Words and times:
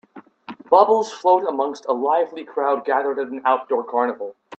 Bubbles 0.67 1.11
float 1.11 1.43
amongst 1.47 1.85
a 1.85 1.91
lively 1.93 2.43
crowd 2.43 2.85
gathered 2.85 3.19
at 3.19 3.27
an 3.27 3.43
outdoor 3.45 3.83
carnival. 3.83 4.35